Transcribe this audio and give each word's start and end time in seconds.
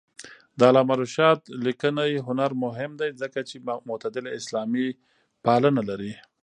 د 0.57 0.59
علامه 0.69 0.95
رشاد 1.03 1.39
لیکنی 1.65 2.11
هنر 2.27 2.51
مهم 2.63 2.91
دی 3.01 3.09
ځکه 3.21 3.39
چې 3.49 3.55
معتدله 3.89 4.29
اسلاميپالنه 4.39 5.81
لري. 5.89 6.13